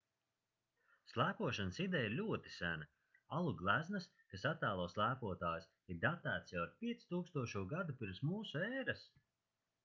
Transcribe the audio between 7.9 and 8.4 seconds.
pirms